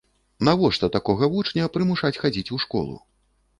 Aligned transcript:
Навошта 0.47 0.89
такога 0.95 1.29
вучня 1.35 1.69
прымушаць 1.77 2.13
хадзіць 2.25 2.49
у 2.59 2.61
школу? 2.67 3.01